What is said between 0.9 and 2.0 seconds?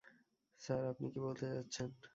আপনি কী বলতে চাচ্ছেন?